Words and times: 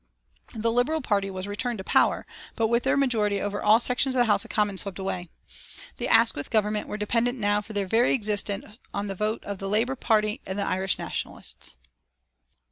The 0.55 0.71
Liberal 0.71 1.01
Party 1.01 1.29
was 1.29 1.45
returned 1.45 1.77
to 1.77 1.83
power, 1.83 2.25
but 2.55 2.69
with 2.69 2.81
their 2.81 2.97
majority 2.97 3.39
over 3.39 3.61
all 3.61 3.79
sections 3.79 4.15
of 4.15 4.19
the 4.21 4.25
House 4.25 4.43
of 4.43 4.49
Commons 4.49 4.81
swept 4.81 4.97
away. 4.97 5.29
The 5.97 6.07
Asquith 6.07 6.49
Government 6.49 6.87
were 6.87 6.97
dependent 6.97 7.37
now 7.37 7.61
for 7.61 7.73
their 7.73 7.85
very 7.85 8.11
existence 8.15 8.79
on 8.95 9.05
the 9.05 9.13
votes 9.13 9.45
of 9.45 9.59
the 9.59 9.69
Labour 9.69 9.95
Party 9.95 10.41
and 10.43 10.57
the 10.57 10.63
Irish 10.65 10.97
Nationalists. 10.97 11.77